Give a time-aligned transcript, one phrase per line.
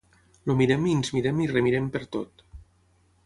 [0.51, 2.45] El mirem i ens mirem i remirem pertot.